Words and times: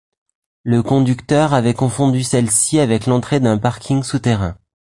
Le 0.63 0.81
conducteur 0.81 1.53
avait 1.53 1.75
confondu 1.75 2.23
celle-ci 2.23 2.79
avec 2.79 3.05
l'entrée 3.05 3.39
d'un 3.39 3.59
parking 3.59 4.01
souterrain. 4.01 4.57